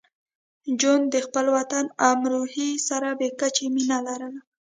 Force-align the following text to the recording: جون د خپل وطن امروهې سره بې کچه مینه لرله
جون 0.79 1.01
د 1.13 1.15
خپل 1.25 1.45
وطن 1.57 1.85
امروهې 2.11 2.69
سره 2.87 3.09
بې 3.19 3.29
کچه 3.39 3.65
مینه 3.73 3.97
لرله 4.07 4.41